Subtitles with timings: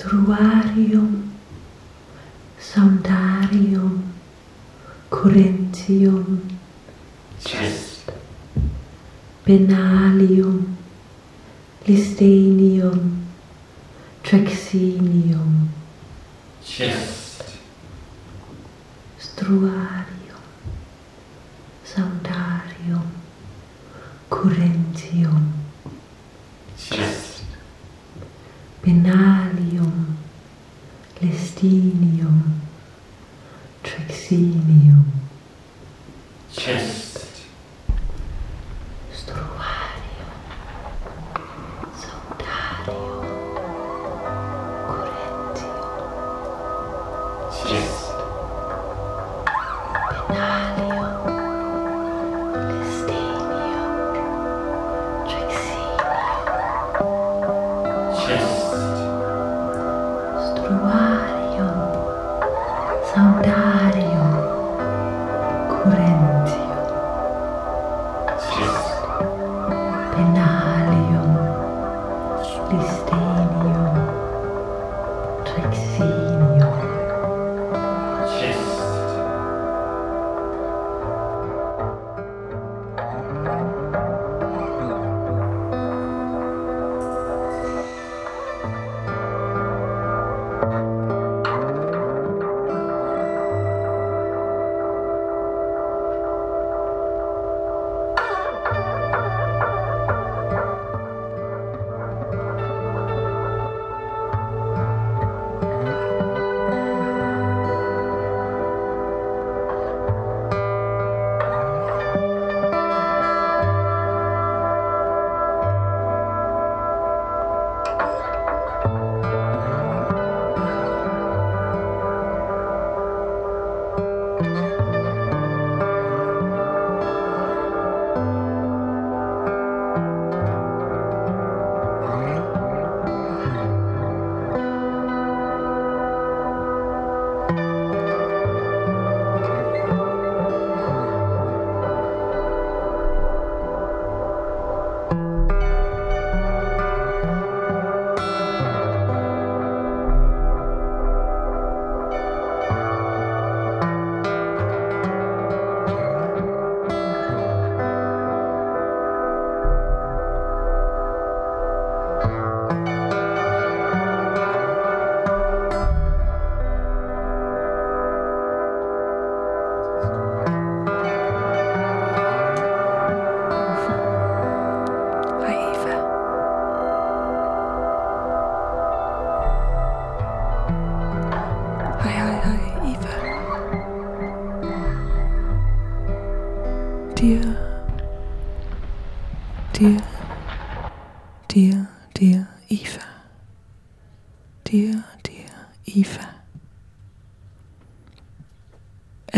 [0.00, 1.28] Struarium,
[2.58, 4.02] soundarium
[5.10, 6.40] Corinthium,
[7.44, 8.10] Chest,
[9.44, 10.74] Benalium,
[11.86, 13.26] listenium
[14.24, 15.68] Trexinium,
[16.64, 17.58] Chest,
[19.18, 20.46] Struarium,
[21.84, 23.06] soundarium
[24.30, 25.52] Corinthium,
[26.78, 27.29] Chest.
[28.90, 30.16] Benalium,
[31.22, 32.42] Listenium,
[33.84, 35.04] Trexinium,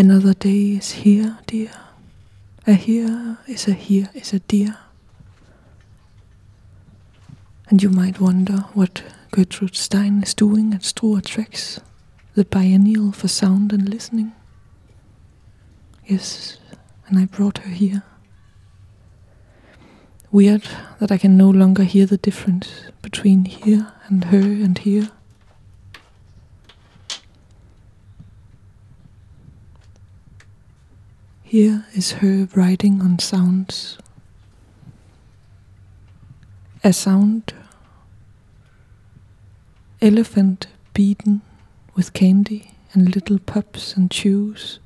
[0.02, 1.70] Another day is here, dear.
[2.66, 4.76] A here is a here is a dear.
[7.68, 11.78] And you might wonder what Gertrude Stein is doing at Struer Tracks,
[12.34, 14.32] the biennial for sound and listening.
[16.04, 16.58] Yes,
[17.06, 18.02] and I brought her here.
[20.32, 20.64] Weird
[20.98, 25.10] that I can no longer hear the difference between here and her and here.
[31.52, 33.98] Here is her writing on sounds.
[36.82, 37.52] A sound
[40.00, 41.42] elephant beaten
[41.94, 44.80] with candy and little pups and chews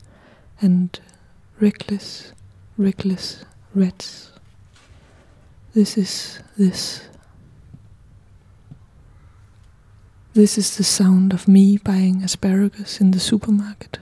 [0.60, 0.99] and
[1.60, 2.32] reckless,
[2.77, 4.33] reckless rats.
[5.72, 7.03] This is this.
[10.34, 14.01] This is the sound of me buying asparagus in the supermarket.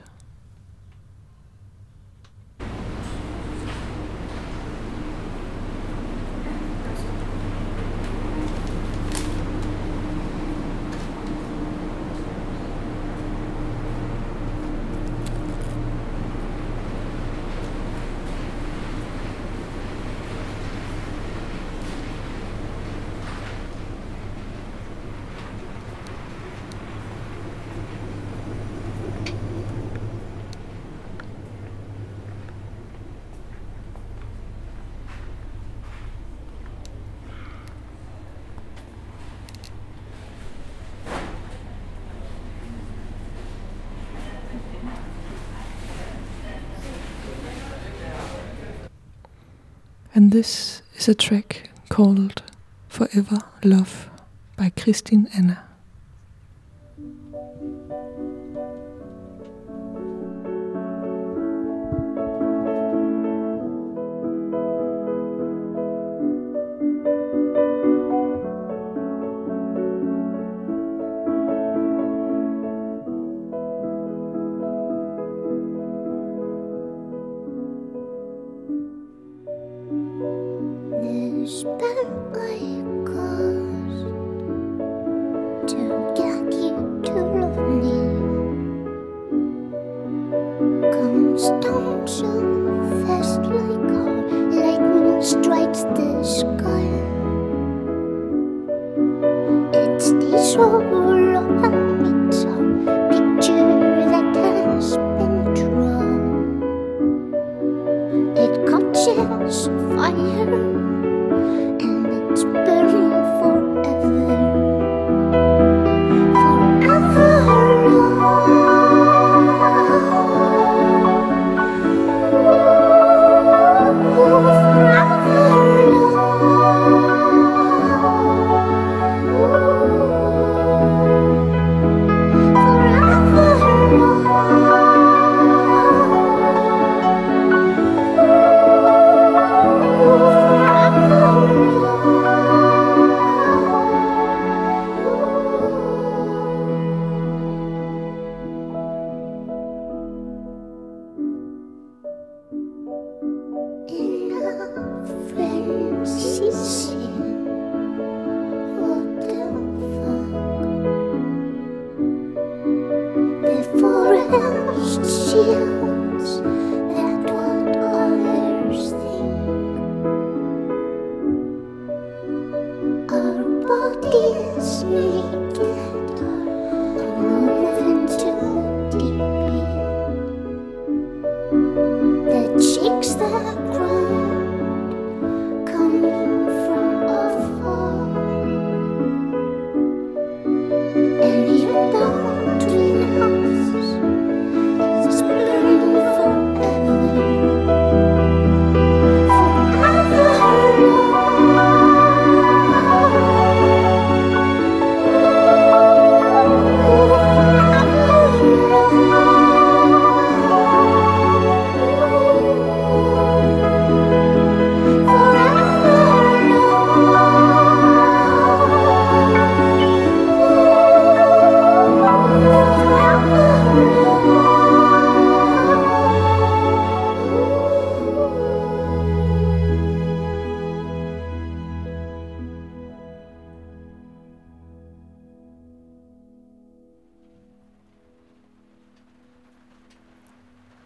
[50.16, 52.44] And this is a track called
[52.88, 54.08] Forever Love
[54.56, 55.63] by Kristín Anna.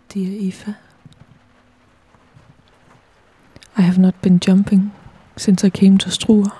[0.09, 0.79] Dear Eva,
[3.77, 4.93] I have not been jumping
[5.37, 6.53] since I came to Struer.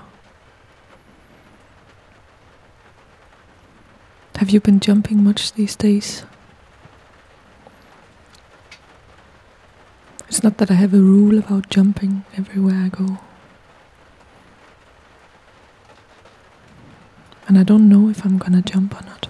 [4.37, 6.25] Have you been jumping much these days?
[10.29, 13.19] It's not that I have a rule about jumping everywhere I go.
[17.49, 19.27] And I don't know if I'm gonna jump or not.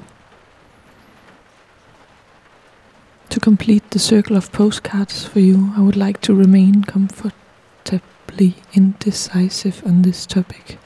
[3.29, 9.83] To complete the circle of postcards for you, I would like to remain comfortably indecisive
[9.87, 10.77] on this topic.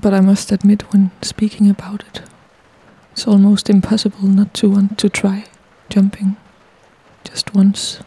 [0.00, 2.22] But I must admit, when speaking about it,
[3.10, 5.46] it's almost impossible not to want to try
[5.88, 6.36] jumping
[7.24, 7.98] just once.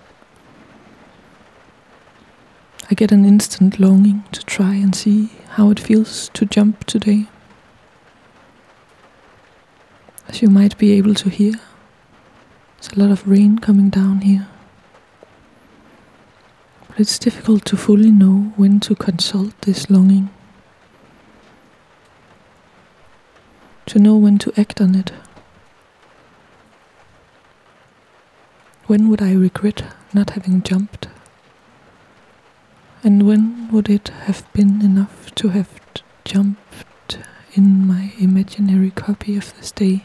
[2.90, 7.28] I get an instant longing to try and see how it feels to jump today.
[10.28, 11.54] As you might be able to hear,
[12.78, 14.48] there's a lot of rain coming down here.
[16.88, 20.30] But it's difficult to fully know when to consult this longing.
[23.88, 25.12] To know when to act on it.
[28.88, 31.08] When would I regret not having jumped?
[33.04, 35.70] And when would it have been enough to have
[36.24, 37.20] jumped
[37.54, 40.04] in my imaginary copy of this day?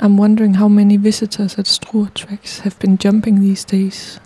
[0.00, 4.18] I'm wondering how many visitors at Struer Tracks have been jumping these days.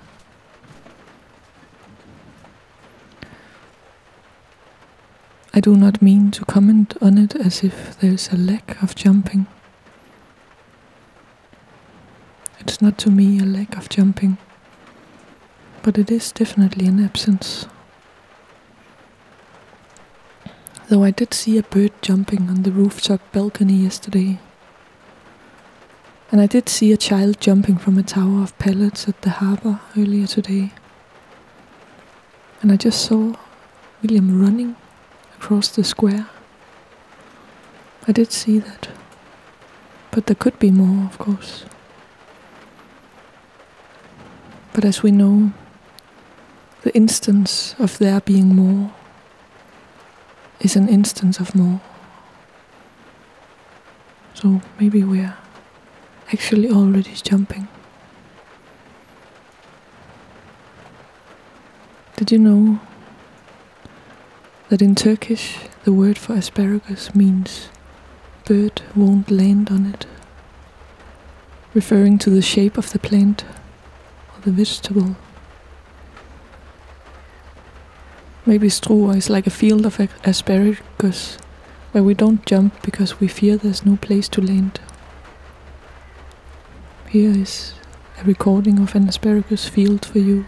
[5.53, 9.47] I do not mean to comment on it as if there's a lack of jumping.
[12.61, 14.39] It's not to me a lack of jumping,
[15.83, 17.67] but it is definitely an absence.
[20.89, 24.39] Though I did see a bird jumping on the rooftop balcony yesterday.
[26.31, 29.81] And I did see a child jumping from a tower of pallets at the harbor
[29.97, 30.73] earlier today.
[32.61, 33.35] And I just saw
[34.03, 34.77] William running
[35.37, 36.29] across the square.
[38.07, 38.89] I did see that.
[40.11, 41.65] But there could be more, of course.
[44.75, 45.53] But as we know,
[46.83, 48.93] the instance of there being more
[50.61, 51.81] is an instance of more.
[54.35, 55.37] So maybe we're
[56.33, 57.69] actually already jumping.
[62.17, 62.81] Did you know
[64.69, 67.69] that in Turkish the word for asparagus means
[68.45, 70.07] bird won't land on it,
[71.75, 73.45] referring to the shape of the plant
[74.35, 75.17] or the vegetable?
[78.45, 81.39] Maybe Struer is like a field of asparagus
[81.93, 84.81] where we don't jump because we fear there's no place to land.
[87.11, 87.73] Here is
[88.21, 90.45] a recording of an asparagus field for you.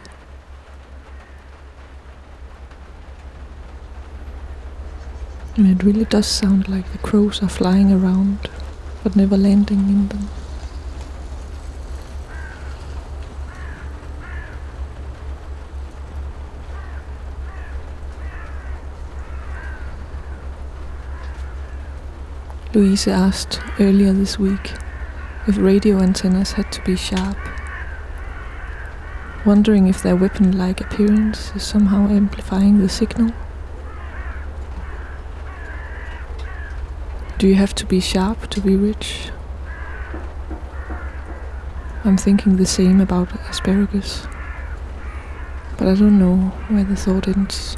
[5.57, 8.51] And it really does sound like the crows are flying around
[9.03, 10.29] but never landing in them.
[22.75, 24.73] Louise asked earlier this week
[25.47, 27.37] if radio antennas had to be sharp,
[29.47, 33.33] wondering if their weapon like appearance is somehow amplifying the signal.
[37.39, 39.31] Do you have to be sharp to be rich?
[42.05, 44.27] I'm thinking the same about asparagus,
[45.79, 46.37] but I don't know
[46.69, 47.77] where the thought ends.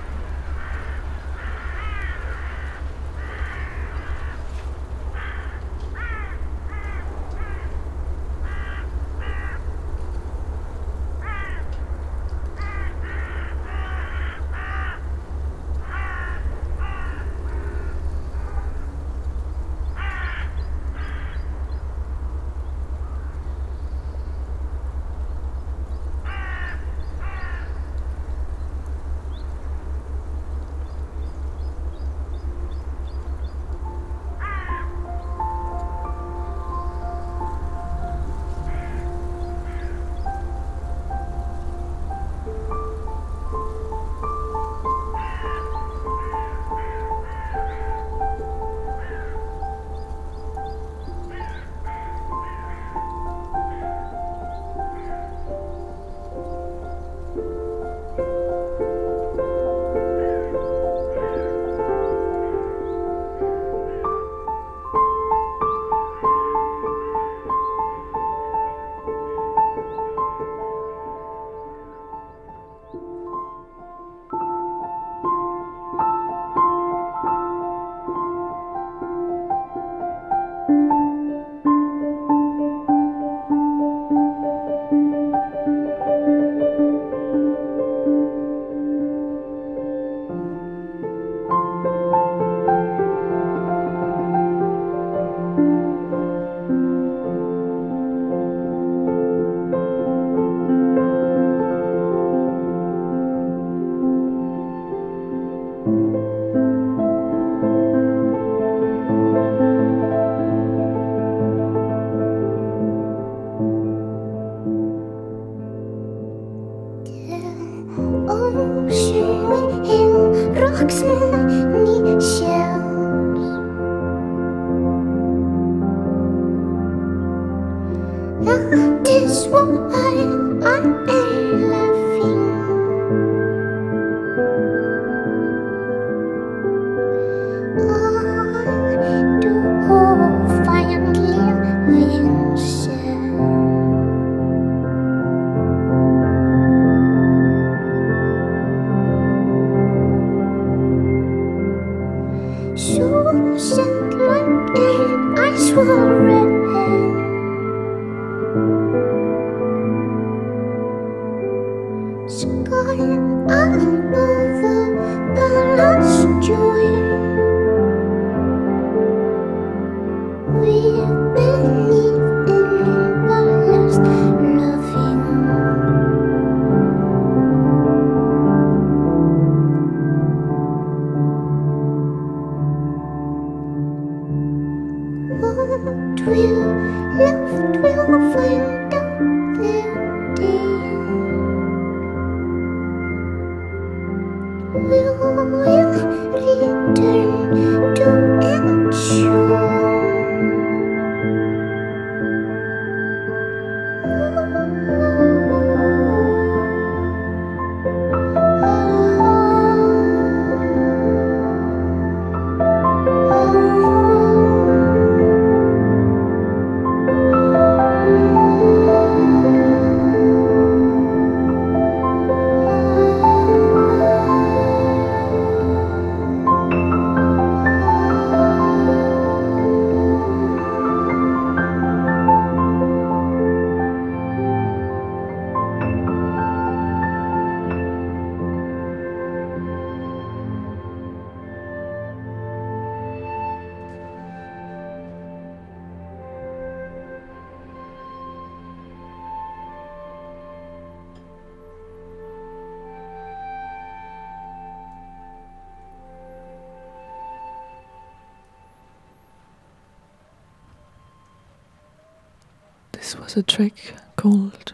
[263.12, 264.72] This was a track called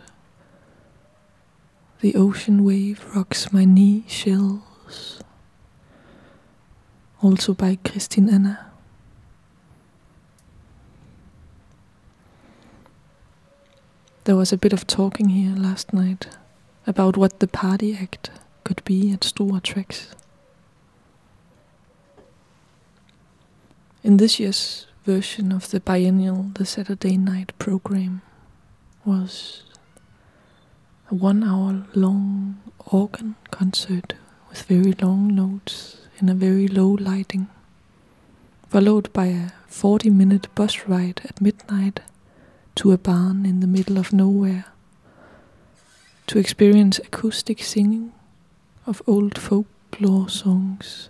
[2.02, 5.20] The Ocean Wave Rocks My Knee Shells,
[7.20, 8.70] also by Kristín Anna.
[14.22, 16.28] There was a bit of talking here last night
[16.86, 18.30] about what the party act
[18.62, 20.10] could be at Struer Tracks.
[24.04, 28.22] In this year's version of the biennial The Saturday Night program
[29.08, 29.62] was
[31.10, 32.60] a one hour long
[32.92, 34.12] organ concert
[34.50, 37.48] with very long notes in a very low lighting,
[38.68, 42.00] followed by a 40 minute bus ride at midnight
[42.74, 44.66] to a barn in the middle of nowhere
[46.26, 48.12] to experience acoustic singing
[48.86, 51.08] of old folklore songs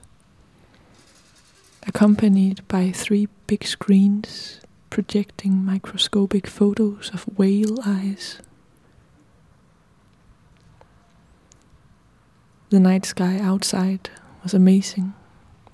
[1.85, 8.41] accompanied by three big screens projecting microscopic photos of whale eyes.
[12.71, 14.11] The night sky outside
[14.43, 15.15] was amazing.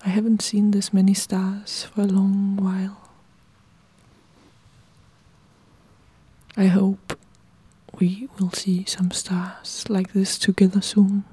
[0.05, 3.09] I haven't seen this many stars for a long while.
[6.55, 7.19] I hope
[7.99, 11.25] we will see some stars like this together soon.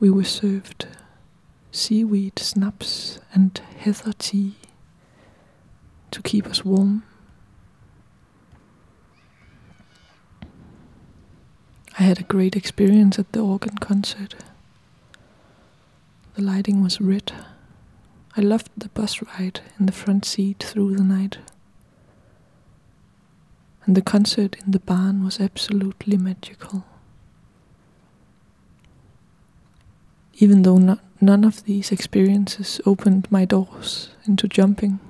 [0.00, 0.86] We were served
[1.72, 4.56] seaweed snaps and heather tea
[6.10, 7.02] to keep us warm.
[11.98, 14.34] I had a great experience at the organ concert.
[16.34, 17.32] The lighting was red.
[18.36, 21.38] I loved the bus ride in the front seat through the night.
[23.84, 26.84] And the concert in the barn was absolutely magical.
[30.40, 35.00] even though no, none of these experiences opened my doors into jumping.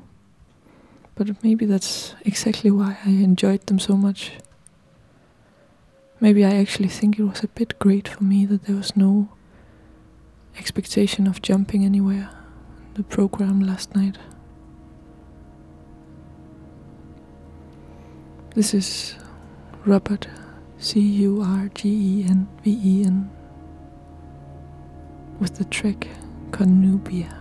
[1.14, 4.32] But maybe that's exactly why I enjoyed them so much.
[6.18, 9.28] Maybe I actually think it was a bit great for me that there was no
[10.58, 12.30] expectation of jumping anywhere
[12.88, 14.18] in the program last night.
[18.54, 19.14] This is
[19.86, 20.26] Robert
[20.78, 23.30] C U R G E N V E N
[25.40, 26.06] with the track
[26.50, 27.39] Kornubia.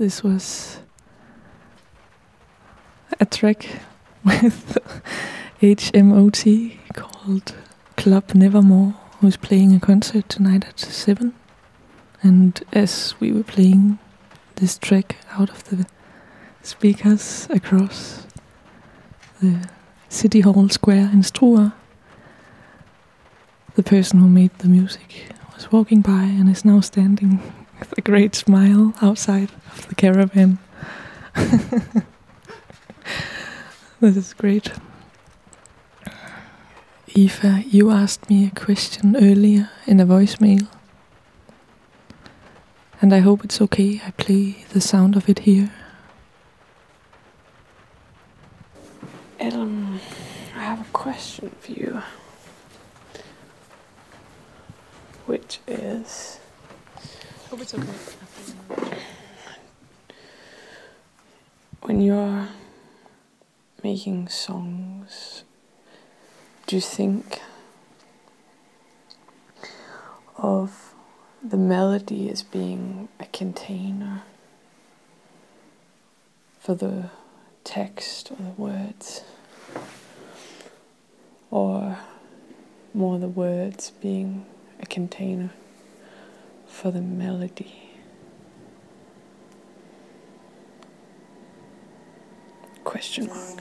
[0.00, 0.78] This was
[3.20, 3.66] a track
[4.24, 4.78] with
[5.60, 7.54] HMOT called
[7.98, 11.34] Club Nevermore, who's playing a concert tonight at 7.
[12.22, 13.98] And as we were playing
[14.56, 15.86] this track out of the
[16.62, 18.26] speakers across
[19.42, 19.68] the
[20.08, 21.74] City Hall Square in Struer,
[23.74, 27.42] the person who made the music was walking by and is now standing
[27.80, 30.58] with a great smile outside of the caravan.
[34.00, 34.72] this is great.
[37.14, 40.68] Eva, you asked me a question earlier in a voicemail.
[43.02, 45.72] And I hope it's okay I play the sound of it here.
[49.38, 50.00] Ellen,
[50.54, 52.02] I have a question for you.
[55.26, 56.38] Which is
[57.52, 59.00] It's okay.
[61.82, 62.48] when you're
[63.82, 65.42] making songs,
[66.68, 67.40] do you think
[70.38, 70.94] of
[71.42, 74.22] the melody as being a container
[76.60, 77.10] for the
[77.64, 79.24] text or the words?
[81.50, 81.98] Or
[82.94, 84.46] more the words being
[84.78, 85.50] a container
[86.70, 87.90] for the melody?
[92.84, 93.60] Question mark.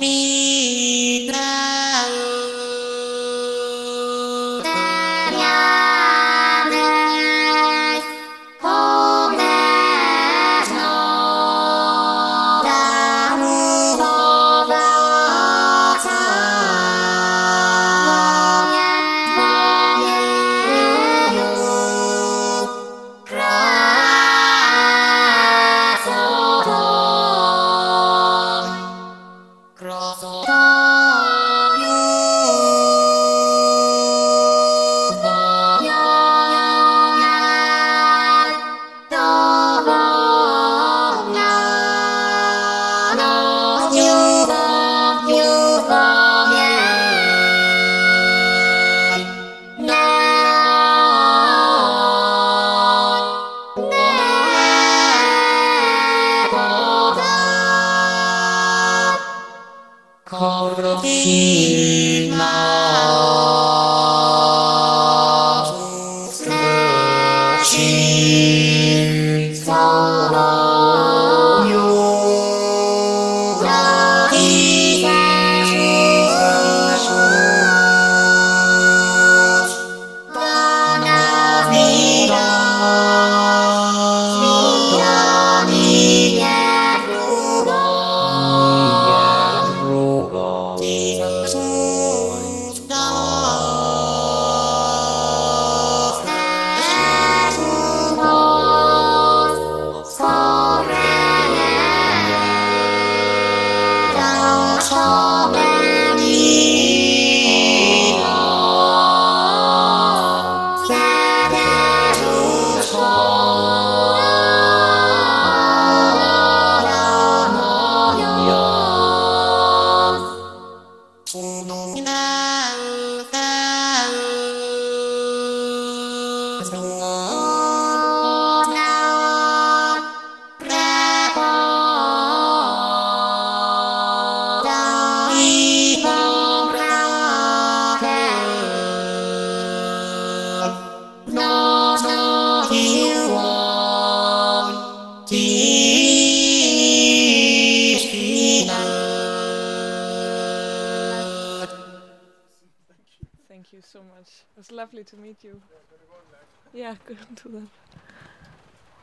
[0.00, 0.37] Down.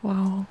[0.06, 0.45] Wow.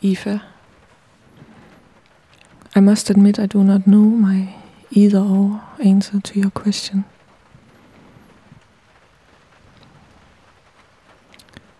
[0.00, 0.42] Eva.
[2.74, 4.54] I must admit I do not know my
[4.90, 7.04] either or answer to your question.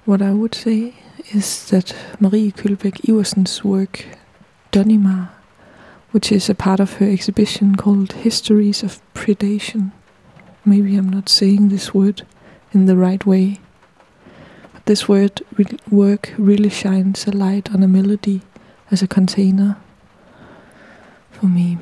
[0.04, 0.92] What I would say
[1.32, 4.04] is that Marie Kølbæk Iversen's work,
[4.72, 5.30] Donnimaar,
[6.10, 9.92] which is a part of her exhibition called Histories of Predation.
[10.66, 12.26] Maybe I'm not saying this word
[12.72, 13.60] in the right way.
[14.84, 18.42] This word re- work really shines a light on a melody
[18.90, 19.76] as a container
[21.30, 21.78] for me,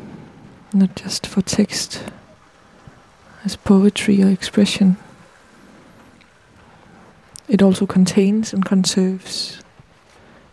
[0.72, 2.03] not just for text,
[3.45, 4.97] as poetry or expression.
[7.49, 9.62] It also contains and conserves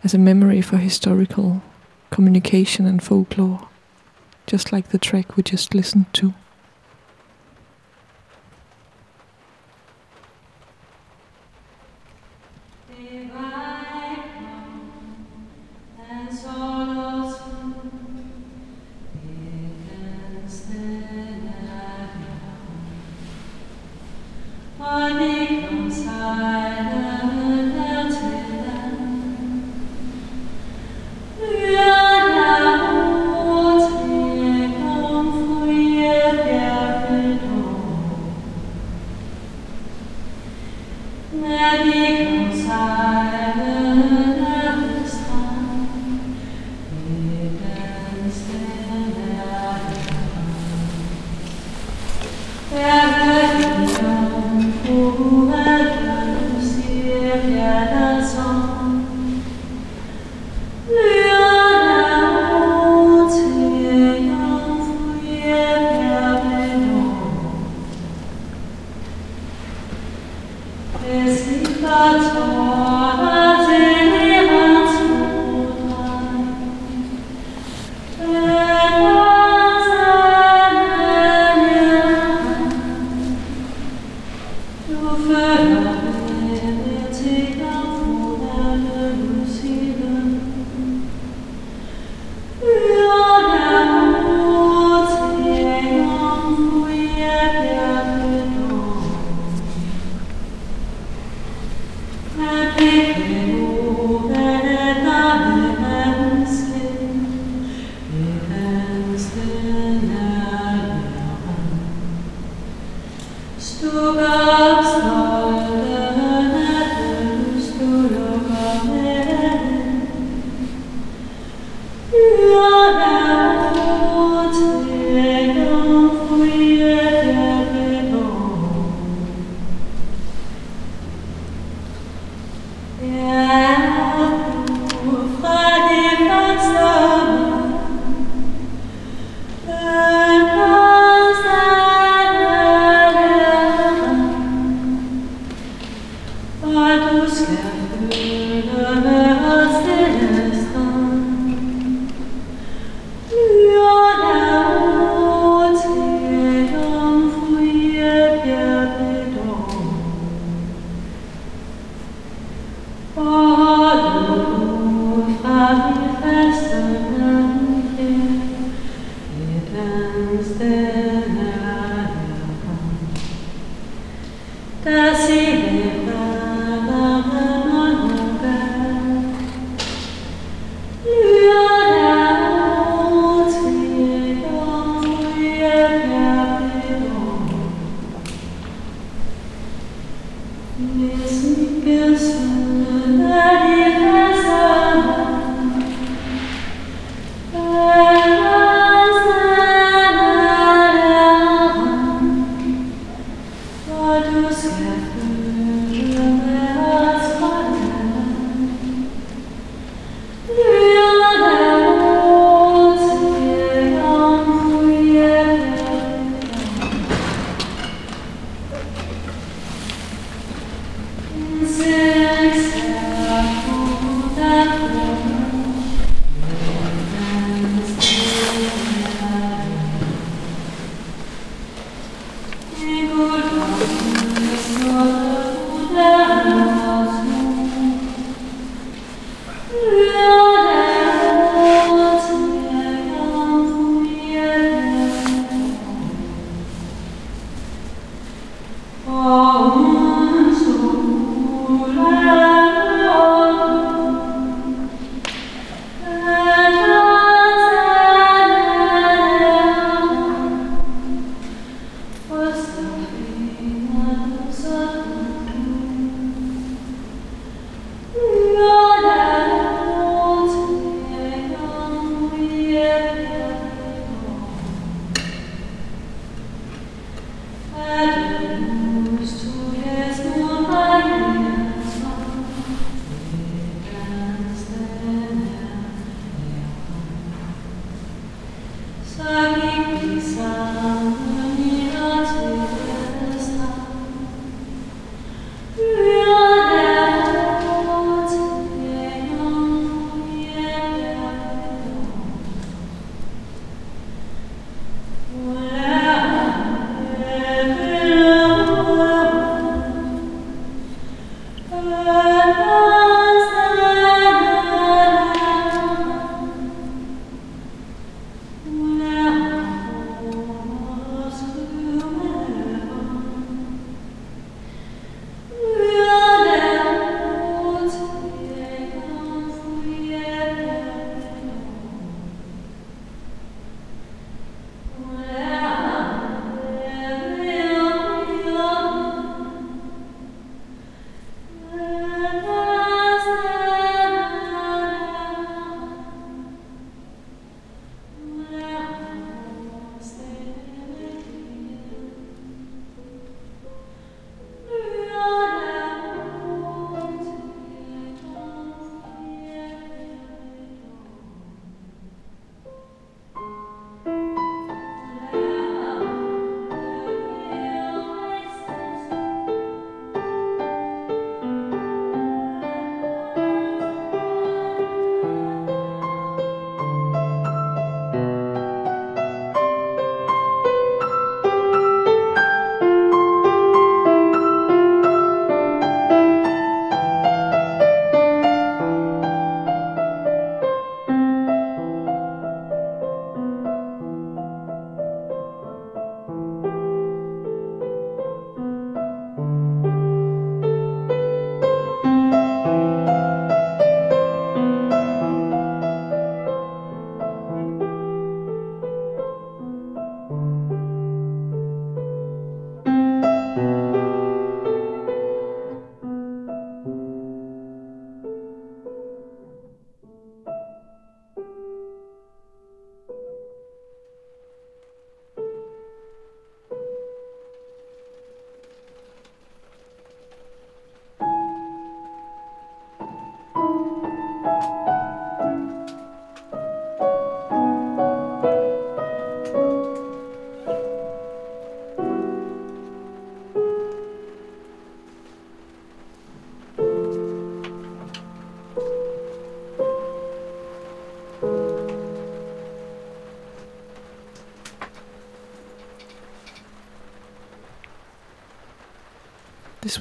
[0.02, 1.62] as a memory for historical
[2.10, 3.68] communication and folklore,
[4.46, 6.32] just like the track we just listened to.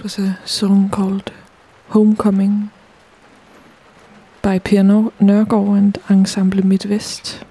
[0.06, 1.32] Was a song called
[1.90, 2.70] Homecoming
[4.44, 7.44] by Nør- Nørgård and Ensemble Midtvest,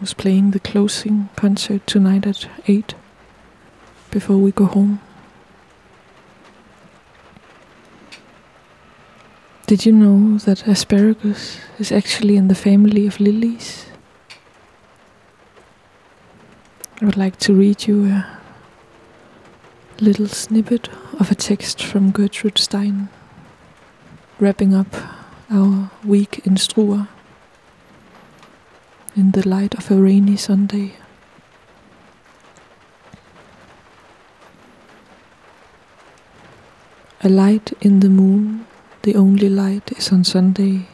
[0.00, 2.96] who's playing the closing concert tonight at 8
[4.10, 4.98] before we go home.
[9.68, 13.86] Did you know that asparagus is actually in the family of lilies?
[17.00, 18.31] I would like to read you a
[20.00, 20.88] little snippet
[21.18, 23.08] of a text from Gertrude Stein,
[24.40, 24.94] wrapping up
[25.50, 27.08] our week in Struer
[29.14, 30.94] in the light of a rainy Sunday.
[37.22, 38.66] A light in the moon,
[39.02, 40.88] the only light is on Sunday.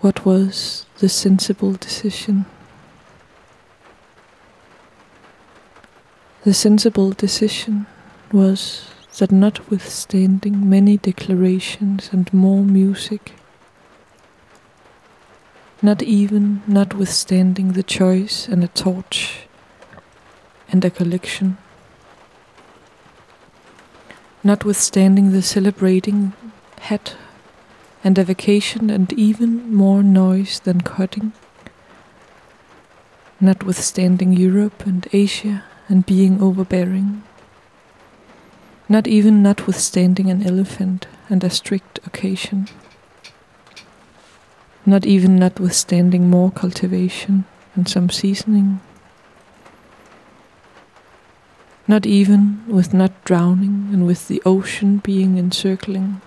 [0.00, 2.46] What was the sensible decision?
[6.42, 7.84] The sensible decision
[8.32, 8.88] was
[9.18, 13.32] that notwithstanding many declarations and more music,
[15.82, 19.48] not even notwithstanding the choice and a torch
[20.72, 21.58] and a collection,
[24.42, 26.32] notwithstanding the celebrating
[26.80, 27.16] hat
[28.02, 31.34] and a vacation and even more noise than cutting,
[33.42, 37.22] notwithstanding Europe and Asia and being overbearing,
[38.88, 42.68] not even notwithstanding an elephant and a strict occasion,
[44.86, 48.80] not even notwithstanding more cultivation and some seasoning,
[51.88, 56.20] not even with not drowning and with the ocean being encircling,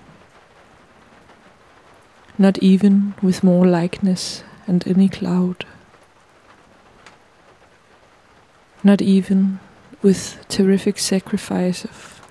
[2.37, 5.65] not even with more likeness and any cloud,
[8.83, 9.59] not even
[10.01, 12.21] with terrific sacrifice of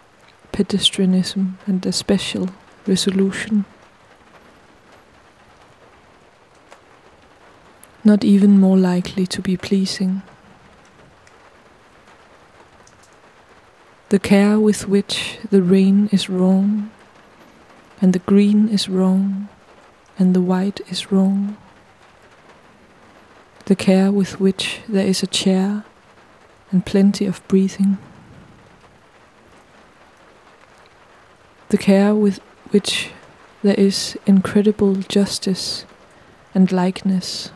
[0.53, 2.50] pedestrianism and a special
[2.86, 3.64] resolution.
[8.05, 10.22] Not even more likely to be pleasing.
[14.11, 16.90] The care with which the rain is wrong,
[18.03, 19.48] and the green is wrong,
[20.18, 21.57] and the white is wrong.
[23.64, 25.84] The care with which there is a chair
[26.72, 27.98] and plenty of breathing.
[31.68, 33.10] The care with which
[33.62, 35.84] there is incredible justice
[36.54, 37.52] and likeness.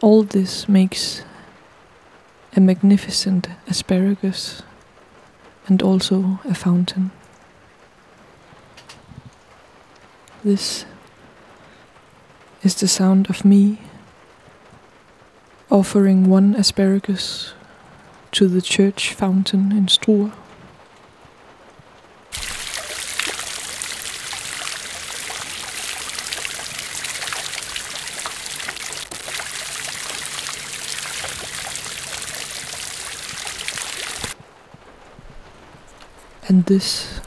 [0.00, 1.22] All this makes
[2.56, 4.62] a magnificent asparagus
[5.66, 7.12] and also a fountain.
[10.42, 10.84] This
[12.62, 13.78] is the sound of me
[15.72, 17.54] offering one asparagus
[18.30, 20.30] to the church fountain in Struer.
[36.46, 37.22] And this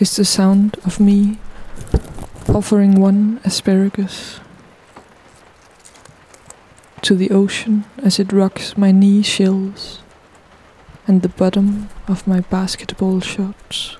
[0.00, 1.38] is the sound of me
[2.48, 4.40] offering one asparagus
[7.02, 10.00] to the ocean as it rocks my knee shells
[11.06, 13.96] and the bottom of my basketball shorts.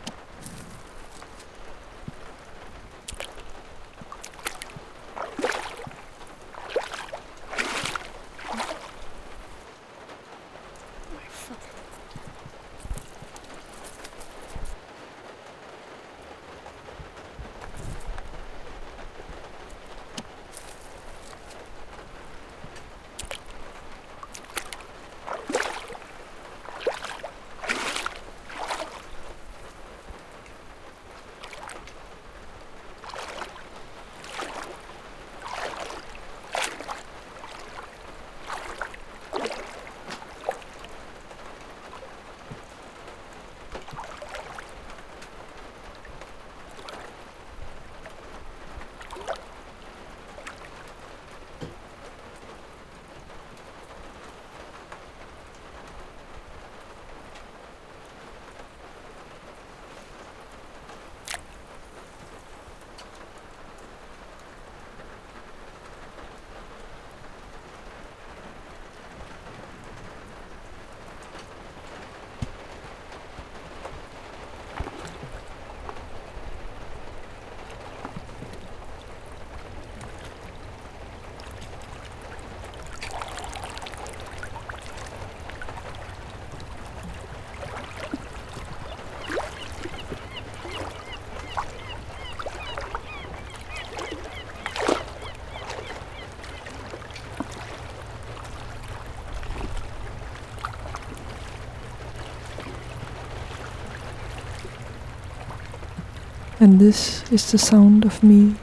[106.60, 108.56] And this is the sound of me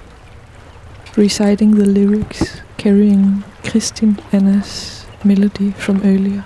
[1.15, 6.43] reciting the lyrics carrying Kristín Anna's melody from earlier.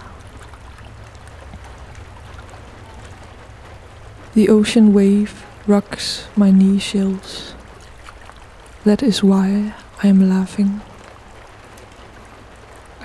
[4.36, 7.56] The ocean wave rocks my knee shells.
[8.84, 9.74] That is why
[10.04, 10.82] I am laughing.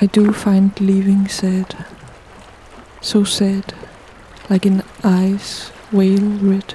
[0.03, 1.87] I do find leaving sad,
[3.01, 3.73] so sad,
[4.51, 6.75] like in eyes whale red.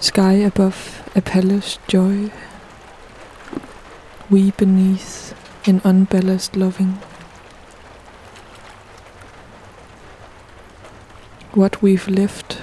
[0.00, 2.30] Sky above a palace joy,
[4.30, 5.34] we beneath
[5.66, 6.98] in unbalanced loving.
[11.52, 12.62] What we've left,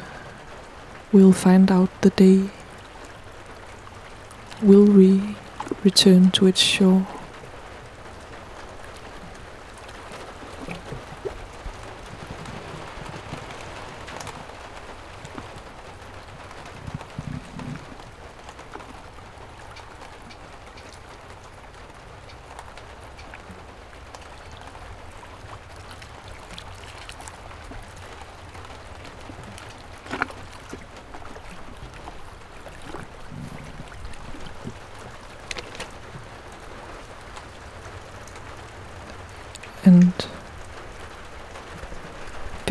[1.11, 2.49] we'll find out the day.
[4.61, 5.35] Will we
[5.83, 7.05] return to its shore?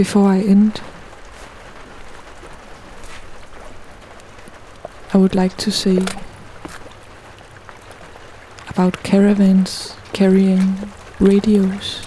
[0.04, 0.82] Before I end,
[5.14, 5.98] I would like to say
[8.68, 10.76] about caravans carrying
[11.20, 12.06] radios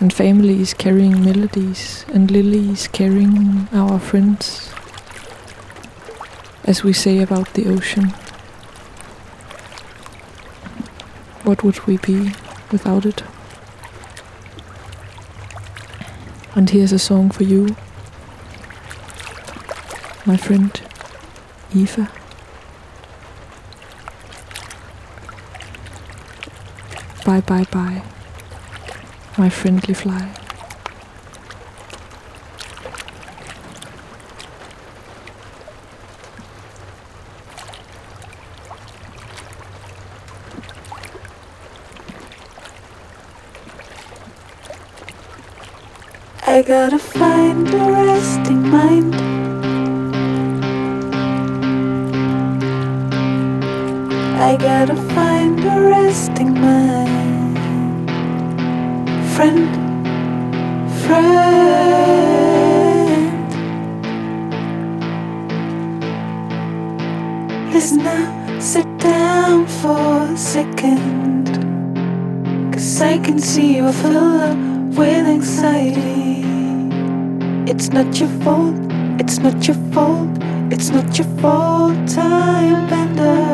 [0.00, 4.72] and families carrying melodies and lilies carrying our friends,
[6.64, 8.14] as we say about the ocean.
[11.44, 12.32] What would we be
[12.72, 13.22] without it?
[16.58, 17.76] And here's a song for you,
[20.26, 20.72] my friend
[21.72, 22.10] Eva.
[27.24, 28.02] Bye bye bye,
[29.38, 30.37] my friendly fly.
[46.68, 49.14] Gotta find a resting mind.
[54.38, 57.58] I gotta find a resting mind.
[59.32, 59.68] Friend,
[61.06, 61.48] friend.
[67.72, 71.48] Listen now, sit down for a second.
[72.70, 74.58] Cause I can see you fill up
[74.98, 76.47] with anxiety.
[77.70, 78.74] It's not your fault,
[79.20, 80.30] it's not your fault,
[80.72, 83.44] it's not your fault, time bender.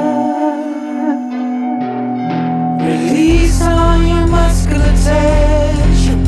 [2.86, 6.24] Release all your muscular tension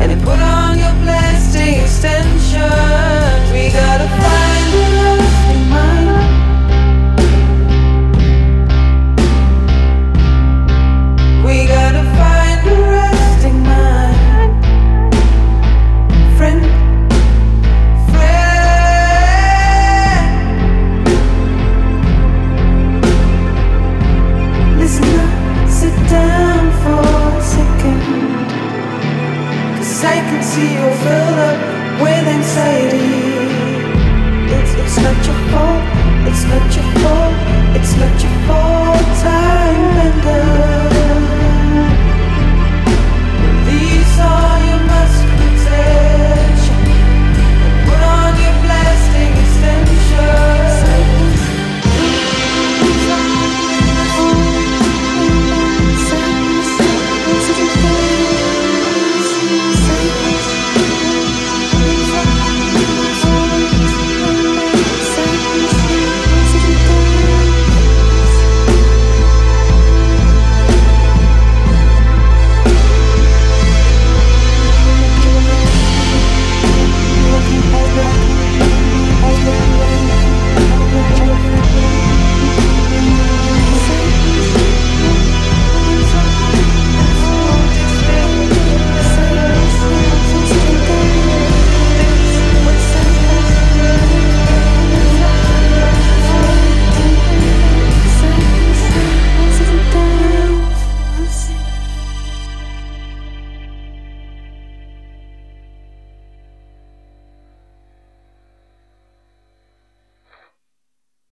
[0.00, 3.52] and put on your plastic extensions.
[3.52, 4.43] We gotta find